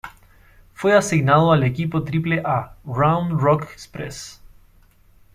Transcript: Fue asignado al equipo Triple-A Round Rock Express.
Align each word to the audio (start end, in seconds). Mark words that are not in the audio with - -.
Fue 0.73 0.97
asignado 0.97 1.51
al 1.53 1.61
equipo 1.61 2.01
Triple-A 2.03 2.75
Round 2.85 3.39
Rock 3.39 3.65
Express. 3.71 4.41